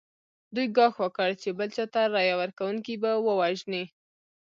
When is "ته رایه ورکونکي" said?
1.93-2.95